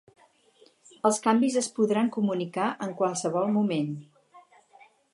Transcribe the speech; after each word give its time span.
Els 1.09 1.19
canvis 1.25 1.59
es 1.61 1.69
podran 1.77 2.11
comunicar 2.17 2.73
en 2.89 2.97
qualsevol 3.03 3.57
moment. 3.59 3.97